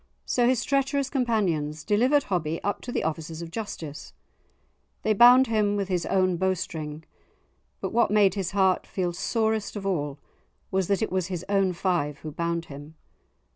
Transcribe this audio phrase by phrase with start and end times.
[0.25, 4.13] So his treacherous companions delivered Hobbie up to the officers of justice;
[5.03, 7.03] they bound him with his own bowstring,
[7.81, 10.17] but what made his heart feel sorest of all,
[10.71, 12.95] was that it was his own five who bound him.